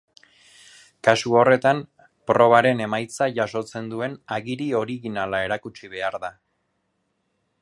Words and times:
Kasu 1.07 1.35
horretan, 1.41 1.81
probaren 2.31 2.81
emaitza 2.87 3.29
jasotzen 3.37 3.93
duen 3.95 4.19
agiri 4.41 4.71
originala 4.83 5.45
erakutsi 5.51 5.95
behar 5.97 6.23
da. 6.27 6.37